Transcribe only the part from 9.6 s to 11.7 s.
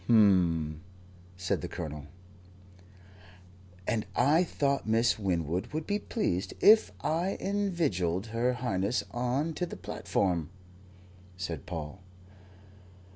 the platform," said